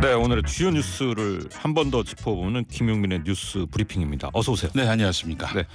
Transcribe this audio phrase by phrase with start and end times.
[0.00, 4.30] 네, 오늘의 주요 뉴스를 한 번 더 짚어보는 김용민의 뉴스 브리핑입니다.
[4.32, 4.70] 어서 오세요.
[4.74, 5.52] 네, 안녕하십니까.
[5.52, 5.66] 네.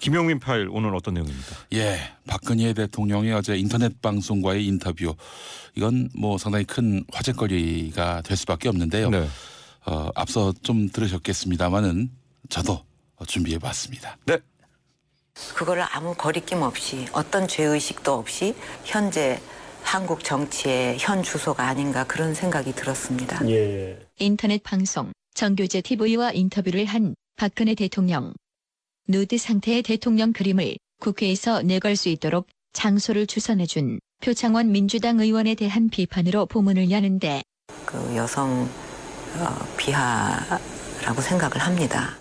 [0.00, 1.56] 김용민 파일 오늘 어떤 내용입니다.
[1.74, 5.14] 예, 박근혜 대통령이 어제 인터넷 방송과의 인터뷰
[5.74, 9.10] 이건 뭐 상당히 큰 화제거리가 될 수밖에 없는데요.
[9.10, 9.28] 네.
[9.86, 12.10] 어, 앞서 좀 들으셨겠습니다만은
[12.48, 12.84] 저도
[13.26, 14.18] 준비해봤습니다.
[14.26, 14.38] 네.
[15.54, 18.54] 그거를 아무 거리낌 없이 어떤 죄의식도 없이
[18.84, 19.40] 현재
[19.88, 23.40] 한국 정치의 현 주소가 아닌가 그런 생각이 들었습니다.
[23.48, 23.98] 예.
[24.18, 28.34] 인터넷 방송 정교제 TV와 인터뷰를 한 박근혜 대통령.
[29.08, 36.44] 누드 상태의 대통령 그림을 국회에서 내걸 수 있도록 장소를 주선해준 표창원 민주당 의원에 대한 비판으로
[36.44, 37.40] 포문을 여는데
[37.86, 38.68] 그 여성
[39.38, 42.18] 어, 비하라고 생각을 합니다.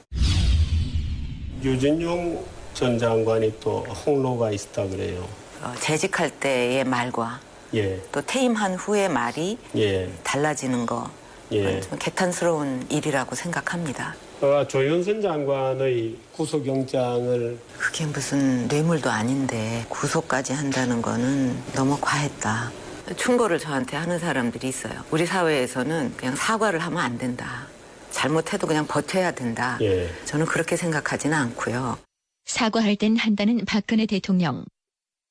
[1.62, 5.28] 유진용 전 장관이 또 홍로가 있다 그래요.
[5.62, 7.42] 어, 재직할 때의 말과
[7.74, 8.02] 예.
[8.12, 10.10] 또 퇴임한 후의 말이 예.
[10.24, 11.10] 달라지는 거
[11.52, 11.80] 예.
[11.82, 14.16] 좀 개탄스러운 일이라고 생각합니다.
[14.42, 22.72] 어, 조윤선 장관의 구속영장을 그게 무슨 뇌물도 아닌데 구속까지 한다는 거는 너무 과했다.
[23.16, 24.94] 충고를 저한테 하는 사람들이 있어요.
[25.12, 27.68] 우리 사회에서는 그냥 사과를 하면 안 된다.
[28.12, 29.78] 잘못해도 그냥 버텨야 된다.
[29.82, 30.10] 예.
[30.26, 31.98] 저는 그렇게 생각하지는 않고요.
[32.46, 34.66] 사과할 땐 한다는 박근혜 대통령.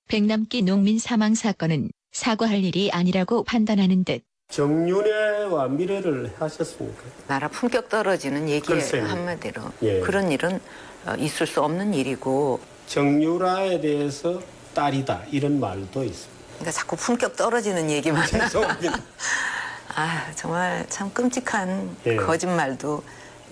[0.08, 7.03] 백남기 농민 사망 사건은 사과할 일이 아니라고 판단하는 듯 정윤회와 미래를 하셨습니까?
[7.27, 9.05] 나라 품격 떨어지는 얘기예요 글쎄요.
[9.05, 9.62] 한마디로.
[9.83, 10.00] 예.
[10.00, 10.59] 그런 일은
[11.05, 14.41] 어, 있을 수 없는 일이고 정유라에 대해서
[14.72, 16.44] 딸이다 이런 말도 있습니다.
[16.55, 18.27] 그러니까 자꾸 품격 떨어지는 얘기만.
[19.94, 22.17] 아 정말 참 끔찍한 예.
[22.17, 23.03] 거짓말도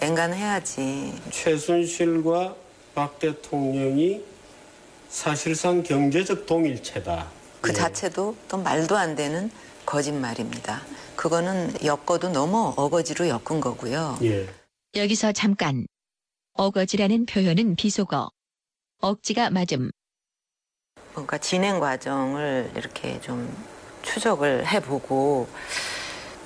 [0.01, 1.13] 앵간해야지.
[1.31, 2.55] 최순실과
[2.95, 4.23] 박 대통령이
[5.11, 7.44] 사실상 경제적 동일체다.
[7.65, 7.73] 그 예.
[7.73, 9.51] 자체도 또 말도 안 되는
[9.87, 10.83] 거짓말입니다.
[11.17, 14.19] 그거는 엮어도 너무 어거지로 엮은 거고요.
[14.23, 14.47] 예.
[14.95, 15.87] 여기서 잠깐.
[16.53, 18.31] 어거지라는 표현은 비속어.
[19.01, 19.91] 억지가 맞음.
[21.15, 23.51] 뭔가 진행 과정을 이렇게 좀
[24.03, 25.49] 추적을 해보고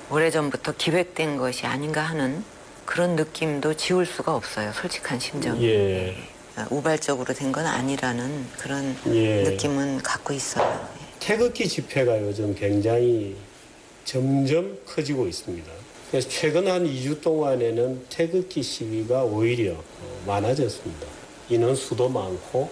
[0.09, 2.45] 오래전부터 기획된 것이 아닌가 하는
[2.85, 4.71] 그런 느낌도 지울 수가 없어요.
[4.71, 5.65] 솔직한 심정이.
[5.67, 6.15] 예.
[6.71, 9.43] 우발적으로 된 건 아니라는 그런 예.
[9.43, 10.89] 느낌은 갖고 있어요.
[11.19, 13.35] 태극기 집회가 요즘 굉장히
[14.05, 15.71] 점점 커지고 있습니다.
[16.09, 21.05] 그래서 최근 한 2주 동안에는 태극기 시위가 오히려 어, 많아졌습니다.
[21.49, 22.69] 인원 수도 많고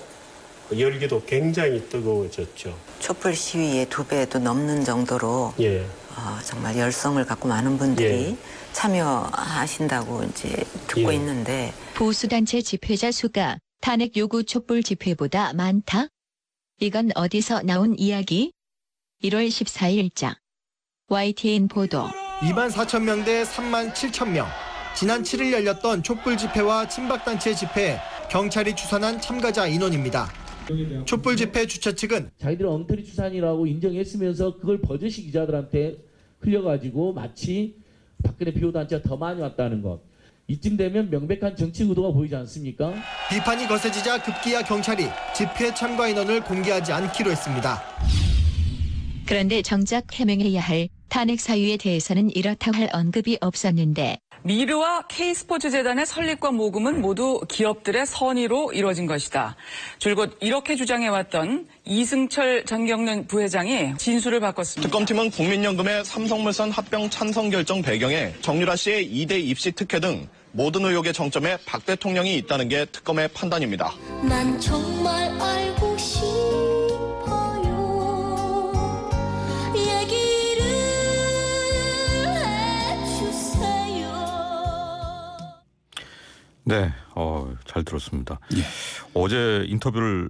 [0.77, 2.75] 열기도 굉장히 뜨거워졌죠.
[2.99, 8.37] 촛불 시위의 두 배도 넘는 정도로 예, 어, 정말 열성을 갖고 많은 분들이 예.
[8.73, 10.49] 참여하신다고 이제
[10.87, 11.15] 듣고 예.
[11.15, 16.07] 있는데 보수단체 집회자 수가 탄핵 요구 촛불 집회보다 많다?
[16.79, 18.53] 이건 어디서 나온 이야기?
[19.23, 20.35] 1월 14일자.
[21.07, 22.03] YTN 보도.
[22.41, 24.45] 2만 4천 명대 3만 7천 명.
[24.95, 27.97] 지난 7일 열렸던 촛불 집회와 친박단체 집회
[28.29, 30.27] 경찰이 추산한 참가자 인원입니다.
[31.05, 35.97] 촛불 집회 주최 측은 자기들은 엉터리 추산이라고 인정했으면서 그걸 버젓이 기자들한테
[36.41, 37.75] 흘려가지고 마치
[38.23, 40.01] 박근혜 비호 단체가 더 많이 왔다는 것.
[40.47, 42.93] 이쯤 되면 명백한 정치 의도가 보이지 않습니까?
[43.29, 47.81] 비판이 거세지자 급기야 경찰이 집회 참가 인원을 공개하지 않기로 했습니다.
[49.25, 56.51] 그런데 정작 해명해야 할 탄핵 사유에 대해서는 이렇다고 할 언급이 없었는데 미르와 K스포츠 재단의 설립과
[56.51, 59.57] 모금은 모두 기업들의 선의로 이루어진 것이다.
[59.99, 64.87] 줄곧 이렇게 주장해왔던 이승철 장경련 부회장이 진술을 바꿨습니다.
[64.87, 71.11] 특검팀은 국민연금의 삼성물산 합병 찬성 결정 배경에 정유라 씨의 2대 입시 특혜 등 모든 의혹의
[71.11, 73.93] 정점에 박 대통령이 있다는 게 특검의 판단입니다.
[74.23, 75.86] 난 정말 알고
[86.67, 88.39] 네, 어, 잘 들었습니다.
[88.55, 88.61] 예.
[89.13, 90.29] 어제 인터뷰를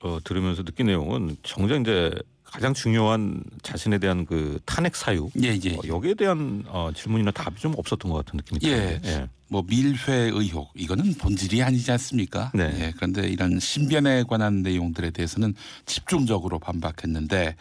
[0.00, 2.12] 어, 들으면서 느낀 내용은 정작 이제
[2.44, 5.74] 가장 중요한 자신에 대한 그 탄핵 사유 예, 예.
[5.74, 8.98] 어, 여기에 대한 어, 질문이나 답이 좀 없었던 것 같은 느낌이 예.
[9.00, 9.28] 드는데.
[9.50, 12.52] 뭐 밀회 의혹 이거는 본질이 아니지 않습니까?
[12.54, 12.70] 네.
[12.80, 15.54] 예, 그런데 이런 신변에 관한 내용들에 대해서는
[15.86, 17.56] 집중적으로 반박했는데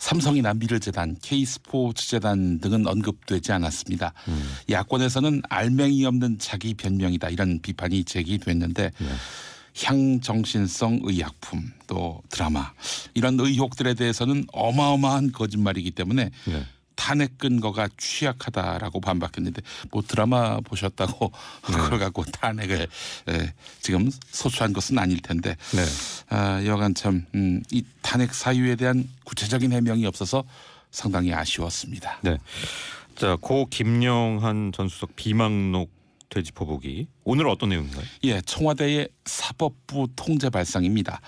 [0.00, 4.14] 삼성이나 미르재단, K스포츠재단 등은 언급되지 않았습니다.
[4.28, 4.54] 음.
[4.70, 9.06] 야권에서는 알맹이 없는 자기 변명이다 이런 비판이 제기됐는데 네.
[9.84, 12.72] 향정신성 의약품 또 드라마
[13.14, 16.66] 이런 의혹들에 대해서는 어마어마한 거짓말이기 때문에 네.
[17.00, 21.32] 탄핵 근거가 취약하다라고 반박했는데 뭐 드라마 보셨다고
[21.66, 21.72] 네.
[21.72, 22.82] 그걸 갖고 탄핵을
[23.28, 25.82] 에, 지금 소추한 것은 아닐 텐데 네.
[26.28, 30.44] 아, 여간 참 음, 이 탄핵 사유에 대한 구체적인 해명이 없어서
[30.90, 32.18] 상당히 아쉬웠습니다.
[32.20, 32.36] 네.
[33.16, 35.90] 자, 고 김영한 전 수석 비망록
[36.28, 37.08] 되짚어보기.
[37.24, 38.04] 오늘 은 어떤 내용인가요?
[38.24, 41.20] 예, 청와대의 사법부 통제 발상입니다.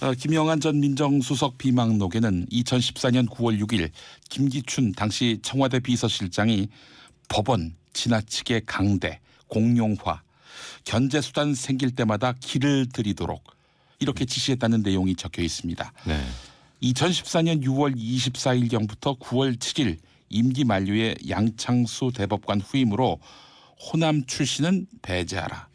[0.00, 3.90] 어, 김영한 전 민정수석 비망록에는 2014년 9월 6일
[4.30, 6.68] 김기춘 당시 청와대 비서실장이
[7.28, 10.22] 법원 지나치게 강대, 공용화,
[10.84, 13.44] 견제 수단 생길 때마다 길을 들이도록
[13.98, 15.92] 이렇게 지시했다는 내용이 적혀 있습니다.
[16.06, 16.24] 네.
[16.82, 19.98] 2014년 6월 24일경부터 9월 7일
[20.30, 23.20] 임기 만료의 양창수 대법관 후임으로
[23.78, 25.69] 호남 출신은 배제하라.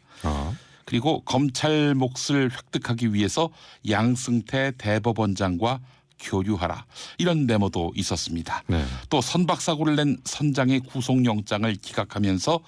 [0.86, 3.50] 아, 그리고 검찰 몫을 획득하기 위해서
[3.88, 5.80] 양승태 대법원장과
[6.18, 6.86] 교류하라.
[7.18, 8.62] 이런 메모도 있었습니다.
[8.68, 8.84] 네.
[9.10, 12.60] 또 선박사고를 낸 선장의 구속영장을 기각하면서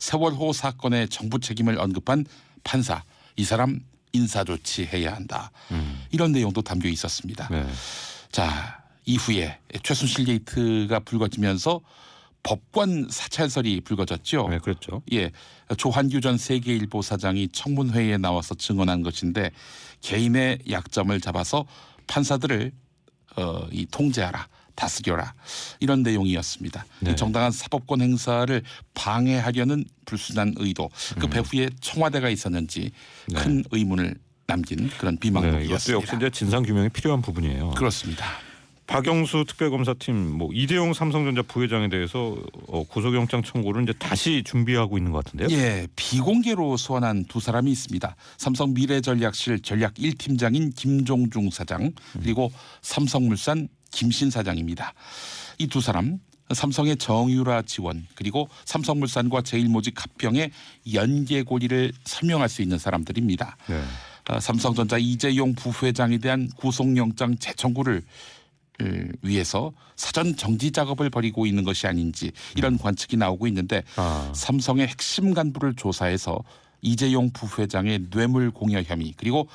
[0.00, 2.24] 세월호 사건의 정부 책임을 언급한
[2.64, 3.04] 판사
[3.36, 3.78] 이 사람
[4.12, 5.52] 인사 조치해야 한다.
[5.70, 6.04] 음.
[6.10, 7.48] 이런 내용도 담겨 있었습니다.
[7.50, 7.64] 네.
[8.32, 11.80] 자 이후에 최순실 게이트가 불거지면서
[12.46, 14.48] 법관 사찰설이 불거졌죠.
[14.48, 15.02] 네, 그렇죠.
[15.12, 15.30] 예,
[15.76, 19.50] 조한규 전 세계일보 사장이 청문회에 나와서 증언한 것인데
[20.00, 21.66] 개인의 약점을 잡아서
[22.06, 22.72] 판사들을
[23.36, 25.34] 어, 이 통제하라, 다스려라
[25.80, 26.86] 이런 내용이었습니다.
[27.00, 27.10] 네.
[27.10, 28.62] 이 정당한 사법권 행사를
[28.94, 30.88] 방해하려는 불순한 의도,
[31.18, 32.92] 그 배후에 청와대가 있었는지
[33.30, 33.34] 음.
[33.34, 33.42] 네.
[33.42, 34.14] 큰 의문을
[34.46, 36.00] 남긴 그런 네, 이것도 비망록이었습니다.
[36.00, 37.70] 역시 이제 진상 규명이 필요한 부분이에요.
[37.70, 38.24] 그렇습니다.
[38.86, 42.36] 박영수 특별검사팀 뭐 이대용 삼성전자 부회장에 대해서
[42.68, 45.48] 어, 구속영장 청구를 이제 다시 준비하고 있는 것 같은데요.
[45.50, 48.14] 예, 비공개로 소환한 두 사람이 있습니다.
[48.38, 51.92] 삼성 미래전략실 전략 1팀장인 김종중 사장
[52.22, 52.50] 그리고
[52.82, 54.94] 삼성물산 김신 사장입니다.
[55.58, 56.18] 이 두 사람
[56.52, 60.50] 삼성의 정유라 지원 그리고 삼성물산과 제일모직 합병의
[60.94, 63.56] 연계 고리를 설명할 수 있는 사람들입니다.
[63.68, 63.82] 네.
[64.28, 68.02] 아, 삼성전자 이재용 부회장에 대한 구속영장 재청구를 을
[69.22, 75.32] 위해서 사전 정지 작업을 벌이고 있는 것이 아닌지 이런 관측이 나오고 있는데 아, 삼성의 핵심
[75.34, 76.40] 간부를 조사해서
[76.82, 79.48] 이재용 부회장의 뇌물 공여 혐의 그리고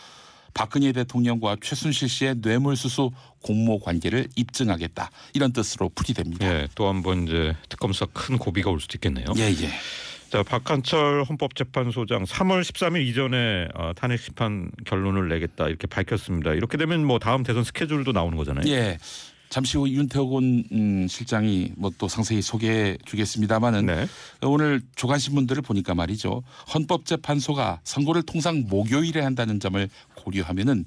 [0.53, 6.45] 박근혜 대통령과 최순실 씨의 뇌물수수 공모 관계를 입증하겠다 이런 뜻으로 풀이됩니다.
[6.45, 9.27] 예, 또 한 번 이제 특검사 큰 고비가 올 수도 있겠네요.
[9.37, 9.69] 예, 예.
[10.31, 16.53] 자, 박한철 헌법재판소장 3월 13일 이전에 어, 탄핵 심판 결론을 내겠다 이렇게 밝혔습니다.
[16.53, 18.63] 이렇게 되면 뭐 다음 대선 스케줄도 나오는 거잖아요.
[18.71, 18.97] 예.
[19.49, 24.07] 잠시 후 윤태곤 음, 실장이 뭐 또 상세히 소개해 주겠습니다마는 네.
[24.41, 26.43] 오늘 조간 신문들을 보니까 말이죠.
[26.73, 30.85] 헌법재판소가 선고를 통상 목요일에 한다는 점을 고려하면은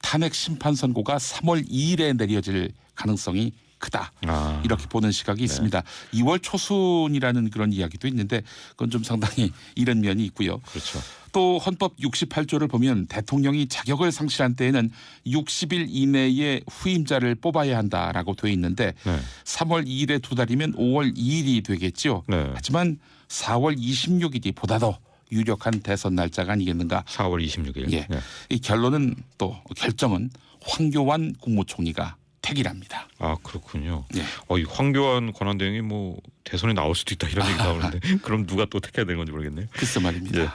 [0.00, 4.12] 탄핵 심판 선고가 3월 2일에 내려질 가능성이 크다.
[4.26, 5.82] 아, 이렇게 보는 시각이 있습니다.
[6.14, 10.58] 2월 초순이라는 그런 이야기도 있는데 그건 좀 상당히 이런 면이 있고요.
[10.58, 11.00] 그렇죠.
[11.32, 14.90] 또 헌법 68조를 보면 대통령이 자격을 상실한 때에는
[15.26, 19.18] 60일 이내에 후임자를 뽑아야 한다라고 돼 있는데 네.
[19.44, 22.24] 3월 2일에 두 달이면 5월 2일이 되겠죠.
[22.28, 22.50] 네.
[22.54, 22.98] 하지만
[23.28, 24.98] 4월 26일이 보다 더
[25.32, 27.04] 유력한 대선 날짜가 아니겠는가.
[27.06, 27.92] 4월 26일.
[27.92, 28.06] 예.
[28.10, 28.18] 네.
[28.48, 30.30] 이 결론은 또 결정은
[30.62, 32.16] 황교안 국무총리가
[32.50, 33.08] 택이랍니다.
[33.18, 34.04] 아 그렇군요.
[34.16, 34.22] 예.
[34.48, 38.80] 어, 이 황교안 권한대행이 뭐 대선에 나올 수도 있다 이런 얘기 나오는데 그럼 누가 또
[38.80, 39.66] 택해야 되는 건지 모르겠네요.
[39.72, 40.40] 글쎄 말입니다.
[40.42, 40.48] 예.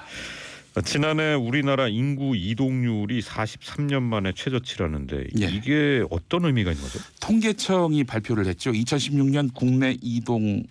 [0.77, 5.45] 아, 지난해 우리나라 인구 이동률이 43년 만에 최저치라는데 예.
[5.45, 6.99] 이게 어떤 의미가 있는 거죠?
[7.21, 8.71] 통계청이 발표를 했죠.
[8.71, 10.63] 2016년 국내 이동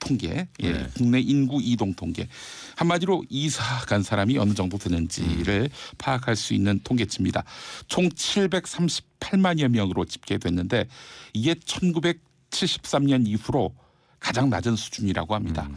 [0.00, 0.86] 통계, 예, 네.
[0.96, 2.28] 국내 인구 이동 통계.
[2.76, 5.94] 한마디로 이사 간 사람이 어느 정도 되는지를 음.
[5.98, 7.44] 파악할 수 있는 통계치입니다.
[7.88, 10.86] 총 738만여 명으로 집계됐는데
[11.32, 13.74] 이게 1973년 이후로
[14.20, 15.66] 가장 낮은 수준이라고 합니다.
[15.68, 15.76] 음.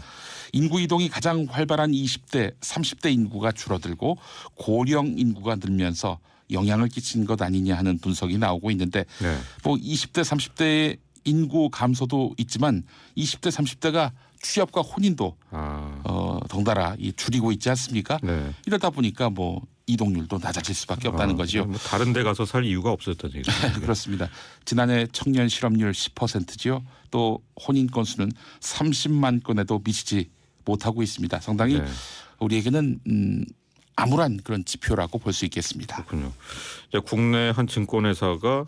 [0.53, 4.17] 인구 이동이 가장 활발한 20대, 30대 인구가 줄어들고
[4.55, 6.19] 고령 인구가 늘면서
[6.51, 9.37] 영향을 끼친 것 아니냐 하는 분석이 나오고 있는데 네.
[9.63, 12.83] 뭐 20대 30대의 인구 감소도 있지만
[13.17, 14.11] 20대 30대가
[14.41, 18.17] 취업과 혼인도 아, 어 덩달아 이 줄이고 있지 않습니까?
[18.23, 18.53] 네.
[18.65, 21.65] 이러다 보니까 뭐 이동률도 낮아질 수밖에 없다는 아, 거지요.
[21.65, 23.51] 뭐 다른 데 가서 살 이유가 없었던 얘기죠.
[23.81, 24.29] 그렇습니다.
[24.65, 26.83] 지난해 청년 실업률 10%지요.
[27.11, 30.29] 또 혼인 건수는 30만 건에도 미치지
[30.65, 31.39] 못하고 있습니다.
[31.39, 31.85] 상당히 네.
[32.39, 33.45] 우리에게는 음,
[33.95, 36.03] 암울한 그런 지표라고 볼 수 있겠습니다.
[36.05, 36.31] 그렇군요.
[37.05, 38.65] 국내 한 증권회사가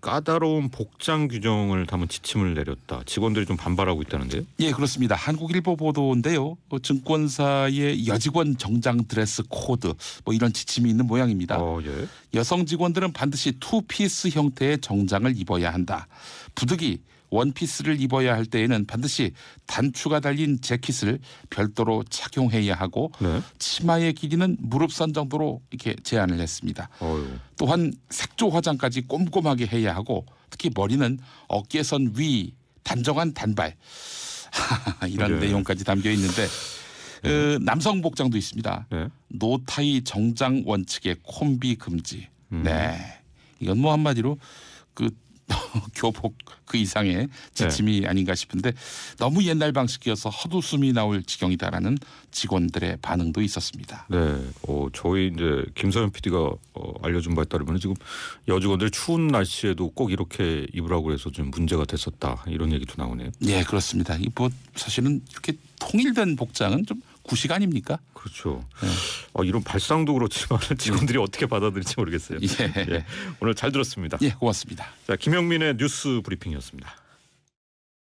[0.00, 3.02] 까다로운 복장 규정을 담은 지침을 내렸다.
[3.06, 4.42] 직원들이 좀 반발하고 있다는데요.
[4.60, 5.14] 예, 그렇습니다.
[5.14, 6.56] 한국일보 보도인데요.
[6.68, 9.92] 어, 증권사의 여직원 정장 드레스 코드
[10.24, 11.58] 뭐 이런 지침이 있는 모양입니다.
[11.58, 12.06] 어, 예.
[12.34, 16.06] 여성 직원들은 반드시 투피스 형태의 정장을 입어야 한다.
[16.54, 19.32] 부득이 원피스를 입어야 할 때에는 반드시
[19.66, 23.40] 단추가 달린 재킷을 별도로 착용해야 하고 네.
[23.58, 26.88] 치마의 길이는 무릎선 정도로 이렇게 제한을 했습니다.
[27.00, 27.28] 어유.
[27.56, 31.18] 또한 색조 화장까지 꼼꼼하게 해야 하고 특히 머리는
[31.48, 33.76] 어깨선 위 단정한 단발
[35.08, 35.46] 이런 네.
[35.46, 36.46] 내용까지 담겨 있는데
[37.24, 38.86] 어, 남성 복장도 있습니다.
[38.90, 39.08] 네.
[39.28, 42.28] 노타이 정장 원칙의 콤비 금지.
[42.52, 42.62] 음.
[42.64, 42.98] 네.
[43.60, 44.38] 이건 뭐 한마디로
[44.94, 45.10] 그
[45.94, 48.72] 교복 그 이상의 지침이 아닌가 싶은데
[49.18, 51.98] 너무 옛날 방식이어서 헛웃음이 나올 지경이다라는
[52.30, 54.06] 직원들의 반응도 있었습니다.
[54.08, 54.18] 네,
[54.68, 56.38] 어, 저희 이제 김서현 PD가
[56.74, 57.94] 어, 알려준 바에 따르면 지금
[58.46, 63.30] 여직원들 추운 날씨에도 꼭 이렇게 입으라고 해서 좀 문제가 됐었다 이런 얘기도 나오네요.
[63.46, 64.16] 예, 그렇습니다.
[64.16, 68.00] 이뭐 사실은 이렇게 통일된 복장은 좀 구식 아닙니까?
[68.12, 68.64] 그렇죠.
[68.82, 68.88] 네.
[69.34, 72.40] 어, 이런 발상도 그렇지만 직원들이 어떻게 받아들일지 모르겠어요.
[72.42, 72.84] 예.
[72.90, 73.04] 예,
[73.38, 74.18] 오늘 잘 들었습니다.
[74.22, 74.88] 예, 고맙습니다.
[75.06, 76.92] 자, 김영민의 뉴스 브리핑이었습니다.